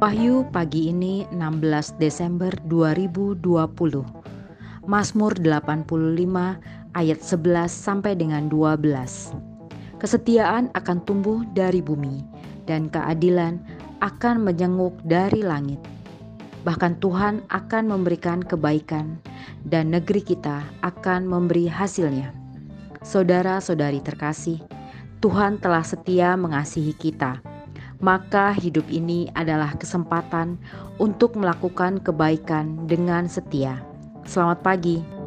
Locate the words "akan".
10.72-11.04, 14.00-14.40, 17.52-17.92, 20.80-21.28